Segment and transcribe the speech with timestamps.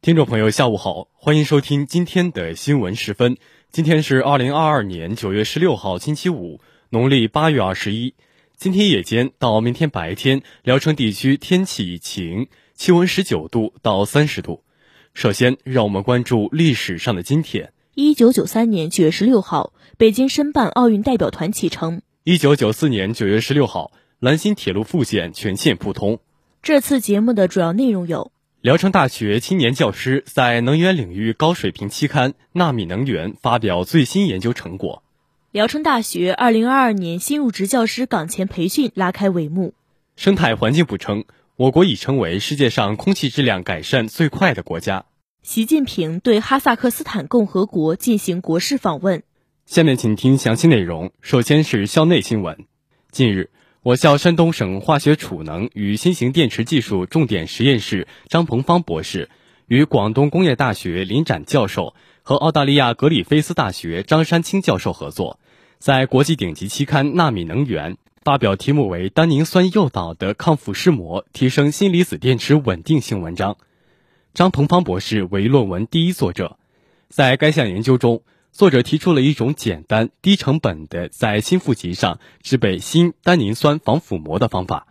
[0.00, 3.36] 听众朋友，下午好，欢迎收听今天的新闻时分。
[3.72, 8.14] 今天是二零二二年九月十六号，星期五，农历八月二十一。
[8.56, 14.62] 今天夜间到明天白天，聊城地区天气晴，气温十九度到三十度。
[15.14, 17.72] 首先，让我们关注历史上的今天。
[17.96, 22.02] 一九九三年九月十六号，北京申办奥运代表团启程。
[22.22, 23.90] 一九九四年九月十六号，
[24.20, 26.20] 兰新铁路复线全线铺通。
[26.62, 28.30] 这次节目的主要内容有。
[28.68, 35.02] 聊城大学青年教师在能源领域高水平期刊《纳米能源》发表最新研究成果。
[35.52, 39.72] 聊城大学二零二二年新入职教师岗前培训拉开帷幕。
[40.16, 41.24] 生态环境部称，
[41.56, 45.06] 我国已成为世界上空气质量改善最快的国家。
[45.42, 49.22] 习近平对哈萨克斯坦共和国进行国事访问。
[49.64, 51.10] 下面请听详细内容。
[51.22, 52.66] 首先是校内新闻。
[53.10, 53.48] 近日。
[53.84, 59.30] 我校山东省化学储能与新型电池技术重点实验室张鹏芳博士
[59.68, 65.38] 与广东工业大学林展教授和澳大利亚格里菲斯大学张山青教授合作，
[65.78, 73.56] 在国际顶级期刊《纳米能源》发表题目为“单宁酸诱导的抗腐蚀膜提升锌离子电池稳定性”文章。
[74.34, 76.58] 张鹏芳博士为论文第一作者，
[77.08, 78.22] 在该项研究中。
[78.50, 84.86] 作者提出了一种简单、低成本的在锌负极上制备锌单宁酸防腐膜的方法。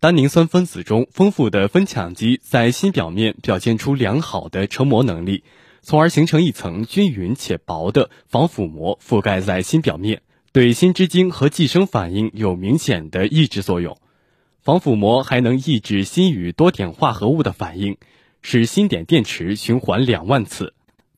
[0.00, 5.44] 单宁酸分子中丰富的分羟基在锌表面表现出良好的成膜能力，
[5.80, 10.20] 从而形成一层均匀且薄的防腐膜覆盖在锌表面，
[10.52, 13.96] 对锌之晶和寄生反应有明显的抑制作用。
[14.60, 17.96] 防腐膜还能抑制锌与多碘化合物的反应，
[18.42, 20.73] 使锌碘电池循环两万次。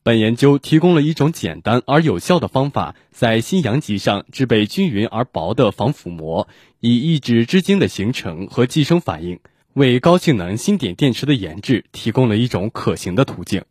[0.07, 6.47] 本研究提供了一种简单而有效的方法，在锌阳极上制备均匀而薄的防腐膜，
[6.79, 9.41] 以抑制织晶的形成和寄生反应，
[9.73, 13.65] 为高性能锌碘电池的研制提供了一种可行的途径。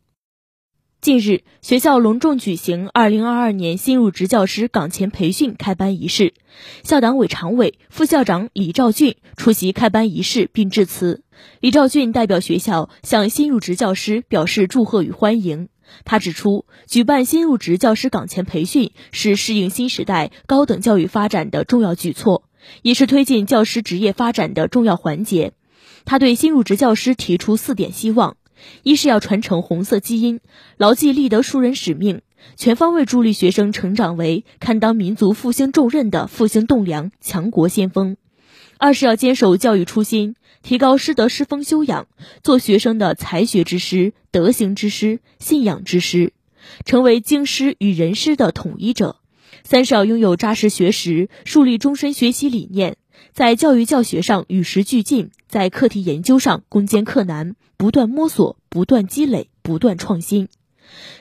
[1.01, 6.35] 近日，学校隆重举行2022年新入职教师岗前培训开班仪式，
[6.83, 11.23] 校党委常委、副校长李兆俊出席开班仪式并致辞。
[11.61, 15.69] 李兆俊代表学校向新入职教师表示祝贺与欢迎。
[16.05, 22.43] 他指出，举办新入职教师岗前培训是适应新时代高等教育发展的重要举措，
[22.81, 25.53] 也是推进教师职业发展的重要环节。
[26.05, 28.37] 他对新入职教师提出四点希望：
[28.83, 30.39] 一是要传承红色基因，
[30.77, 32.21] 牢记立德树人使命，
[32.55, 38.15] 全方位助力学生成长为堪当民族复兴重任的复兴栋梁、强国先锋；
[38.77, 40.35] 二是要坚守教育初心。
[40.63, 42.07] 提高师德师风修养，
[42.43, 46.33] 做学生的才学之师、德行之师、信仰之师，
[46.83, 49.17] 成为经师与人师的统一者。
[49.63, 52.97] 三是要拥有扎实学识，树立终身学习理念，
[53.33, 60.49] 在教育教学上与时俱进，在课题研究上攻坚克难，不断摸索，不断积累，不断创新。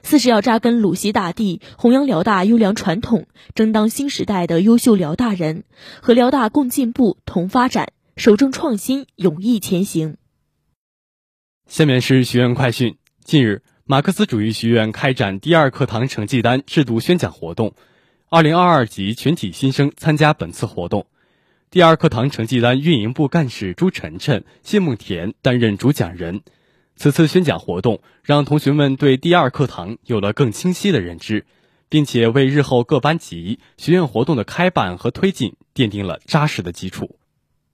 [0.03, 5.65] 四是要扎根鲁西大地，弘扬辽大优良传统，争当新时代的优秀辽大人，
[6.00, 7.93] 和辽大共进步、同发展。
[8.16, 10.16] 守正创新，勇毅前行。
[11.69, 12.97] 下面是学院快讯。
[13.22, 17.75] 近日，马克思主义学院开展第二课堂成绩单制度宣讲活动，
[18.31, 21.06] 二零二二级全体新生参加本次活动。
[21.69, 26.41] 第二课堂成绩单运营部干事朱晨晨、谢梦田担任主讲人。
[26.97, 31.45] 此次宣讲活动让同学们对第二课堂有了更清晰的认知，
[31.91, 37.17] 并且为日后各班级学院活动的开办和推进奠定了扎实的基础。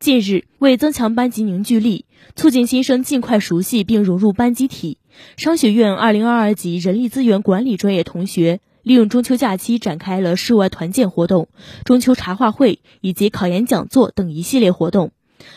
[0.01, 4.99] 近日，为增强班级凝聚力，促进新生尽快熟悉并融入班集体，
[5.37, 11.49] 商学院2022级人力资源管理专业同学利用中秋假期展开了室外团建活动、
[11.85, 15.13] 中秋茶话会以及考研讲座等一系列活动。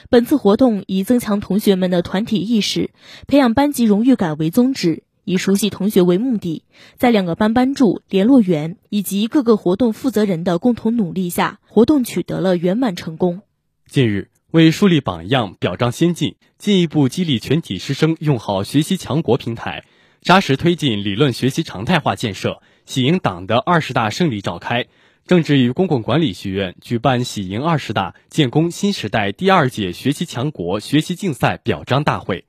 [0.09, 2.91] 本次活动以增强同学们的团体意识、
[3.27, 6.63] 培养班级荣誉感为宗旨，以熟悉同学为目的，
[6.97, 13.41] 在两个班班助、联络员以及各个活动负责人的共同努力下，活动取得了圆满成功。
[13.87, 14.29] 近日。
[14.51, 19.83] 为树立榜样、表彰先进，进一步激励全体师生用好学习强国平台，
[20.21, 24.85] 扎实推进理论学习常态化建设，喜迎党的二十大胜利召开，
[25.27, 32.45] 政治与公共管理学院举办喜迎二十大建功新时代第二届学习强国学习竞赛表彰大会。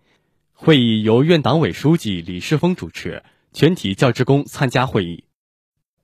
[0.53, 3.23] 会议由院党委书记李世峰主持，
[3.55, 5.25] 全体教职工参加会议。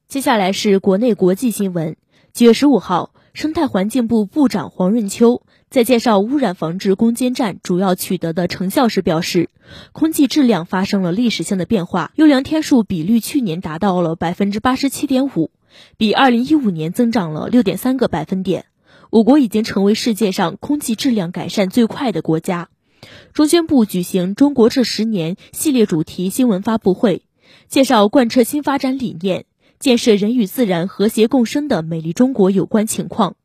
[0.08, 1.98] 接下来是国内国际新闻。
[2.32, 5.42] 九月十五号，生态环境部部长黄润秋。
[5.68, 9.50] 在介绍污染防治攻坚战主要取得的成效时表示，
[9.92, 15.50] 空气质量发生了历史性的变化，优良天数比率去年达到了百分之八十七点五，
[15.96, 18.66] 比二零一五年增长了六点三个百分点。
[19.10, 22.68] 我国已经成为世界上空气质量改善最快的国家。
[23.34, 27.22] 中宣部举行“中国这十年”系列主题新闻发布会，
[27.68, 29.44] 介绍贯彻新发展理念、
[29.78, 33.36] 建设人与自然和谐共生的美丽中国有关情况。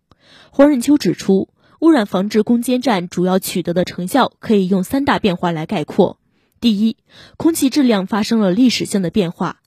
[0.52, 6.18] 黄仁秋指出，污染防治攻坚战主要取得的成效可以用三大变化来概括：
[6.62, 6.98] 第一，
[7.36, 9.58] 空气质量发生了历史性的变化；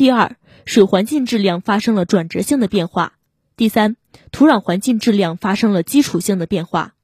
[0.00, 3.12] 第二，水环境质量发生了转折性的变化；
[3.54, 3.96] 第三，
[4.32, 6.94] 土壤环境质量发生了基础性的变化。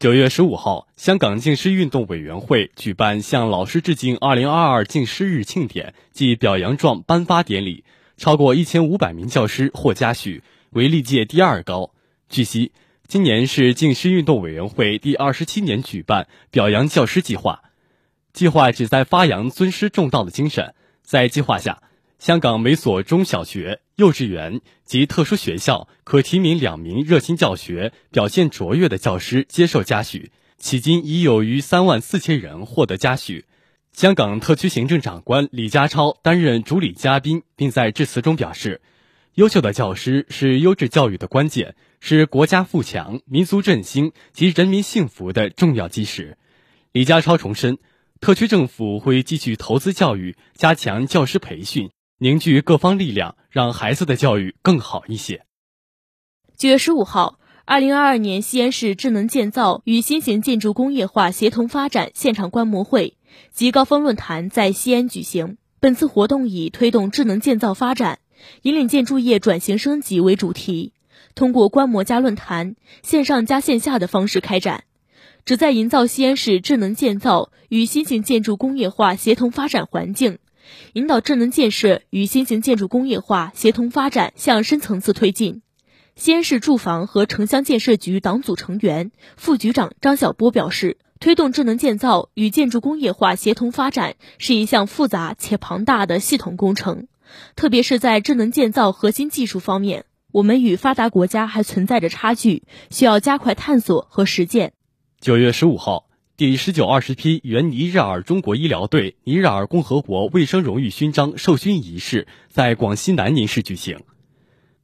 [0.00, 7.84] 九月十五号，香港敬师运动委员会举办向老师致敬二零二二敬师日庆典暨表扬状颁发典礼，
[8.16, 11.92] 超过一千五百名教师获嘉许，为历届第二高。
[12.28, 12.72] 据悉，
[13.06, 17.62] 今年是敬师运动委员会第二十七年举办表扬教师计划，
[18.32, 20.74] 计划旨在发扬尊师重道的精神。
[21.04, 21.82] 在计划下，
[22.22, 30.30] 香港每所中小学、幼稚园及特殊学校可提名两名热心教学、表现卓越的教师接受嘉许，
[30.60, 33.46] 迄今已有逾三万四千人获得嘉许。
[33.92, 38.80] 香港特区行政长官李家超担任主礼嘉宾，并在致辞中表示
[39.34, 46.38] ：“优秀的教师是优质教育的关键，是国家富强、民族振兴及人民幸福的重要基石。”
[46.92, 47.78] 李家超重申，
[48.20, 51.90] 特区政府会继续投资教育，加强教师培训。
[52.22, 55.44] 凝聚各方力量，让孩子的教育更好一些。
[56.56, 63.16] 九月十五号，二零二二年西安市智能建造与新型建筑工业化协同发展现场观摩会
[63.50, 65.56] 及高峰论坛在西安举行。
[65.80, 68.20] 本次活动以推动智能建造发展、
[68.62, 70.92] 引领建筑业转型升级为主题，
[71.34, 74.84] 通过观摩加论坛、线上加线下的方式开展，
[75.44, 80.38] 旨在营造西安市智能建造与新型建筑工业化协同发展环境。
[80.92, 85.62] 引导智能建设与新型建筑工业化协同发展向深层次推进。
[86.14, 97.08] 西安市住房和城乡建设局党组成员、副局长张晓波表示，推动智能建造与建筑工业化协同发展是一项复杂且庞大的系统工程，
[97.56, 104.74] 特别是在智能建造核心技术方面，我们与发达国家还存在着差距，需要加快探索和实践。
[105.20, 106.11] 九月十五号。
[106.34, 114.00] 第十九、二十批原尼日尔中国医疗队尼日尔共和国卫生荣誉勋章授勋仪式在广西南宁市举行。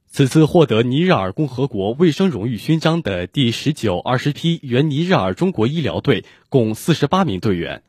[0.05, 7.81] 此次获得尼日尔共和国卫生荣誉勋章的第十九、二十批原尼日尔中国医疗队共四十八名队员，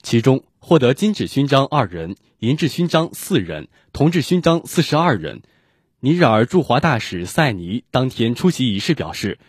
[0.00, 5.42] 其中获得金质勋章二人，银质勋章四人，铜质勋章四十二人。
[5.98, 9.40] 尼日尔驻华大使塞尼当天出席仪式表示。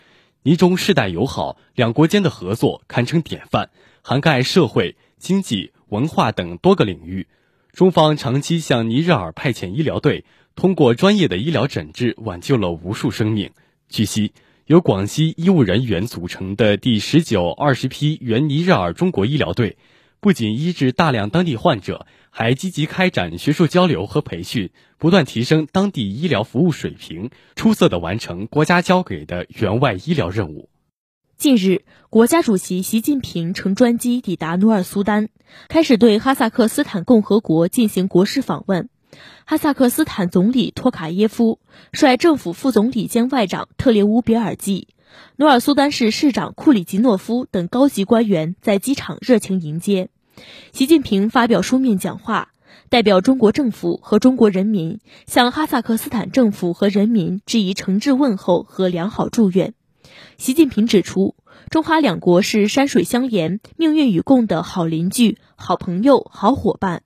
[0.44, 3.71] 尼中世代友好，两国间的合作堪称典范，
[4.01, 7.27] 涵盖社会、经济、文化等多个领域。
[7.74, 10.24] 中方长期向尼日尔派遣医疗队，
[10.56, 13.51] 通过专业的医疗诊治，挽救了无数生命。
[13.89, 14.31] 据悉，
[14.65, 19.77] 由广西医务人员组成的第十九、二十批原尼日尔中国医疗队。
[20.21, 24.69] 不仅医治大量当地患者，还积极开展学术交流和培训，
[25.00, 30.69] 不断提升当地医疗服务水平，出色的完成国家交给的援外医疗任务。
[31.38, 35.30] 近日，国家主席习近平乘专机抵达努尔苏丹，
[35.69, 38.90] 开始对哈萨克斯坦共和国进行国事访问。
[39.46, 41.60] 哈萨克斯坦总理托卡耶夫
[41.94, 44.90] 率政府副总理兼外长特列乌别尔季。
[45.38, 50.10] 努尔苏丹市市长库里吉诺夫等高级官员在机场热情迎接
[50.74, 52.51] 习近平，发表书面讲话，
[52.90, 59.74] 代表中国政府和中国人民向哈萨克斯坦政府和人民致以诚挚问候和良好祝愿。
[60.38, 61.36] 习近平指出，
[61.70, 67.04] 中哈两国是山水相连、命运与共的好邻居、好朋友、好伙伴。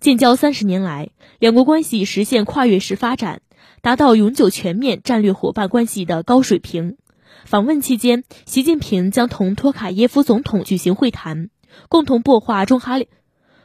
[0.00, 3.42] 建交三十年来，两国关系实现跨越式发展，
[3.82, 6.96] 达到永久全面战略伙伴关系的高水平。
[7.44, 11.50] 访问期间，习近平将同托卡耶夫总统举行会谈，
[11.88, 12.98] 共同擘画中哈，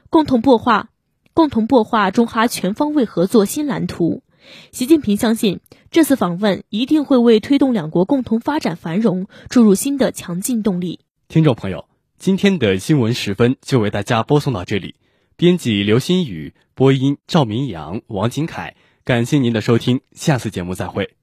[0.09, 0.89] 共同擘画，
[1.33, 4.23] 共同擘画中哈全方位合作新蓝图。
[4.71, 10.99] 习近平相信，这次访问一定会为推动两国共同发展繁荣注入新的强劲动力。
[11.27, 11.87] 听众朋友，
[12.17, 14.95] 今天的新闻十分就为大家播送到这里。
[15.35, 21.15] 编辑刘新宇，播音赵明阳、王景凯，感谢您的收听，下次节目再会。